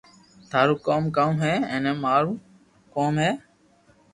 ٿارو 0.49 0.75
ڪوم 0.87 1.03
ڪاو 1.15 1.31
ھي 1.41 1.53
ايئي 1.73 1.93
مارو 2.03 2.33
ڪوم 2.93 3.13
ھي 3.23 3.31